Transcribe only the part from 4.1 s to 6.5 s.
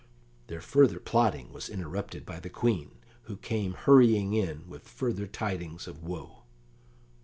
in with further tidings of woe.